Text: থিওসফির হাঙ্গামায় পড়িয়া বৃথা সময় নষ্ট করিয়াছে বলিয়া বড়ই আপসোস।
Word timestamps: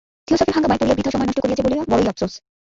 থিওসফির 0.27 0.55
হাঙ্গামায় 0.55 0.79
পড়িয়া 0.79 0.97
বৃথা 0.97 1.11
সময় 1.13 1.27
নষ্ট 1.27 1.39
করিয়াছে 1.41 1.65
বলিয়া 1.65 1.83
বড়ই 1.91 2.09
আপসোস। 2.11 2.33